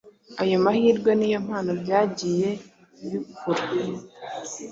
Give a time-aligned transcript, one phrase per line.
[0.41, 2.49] ayo mahirwe n’iyo mpano byagiye
[3.09, 3.63] bikura.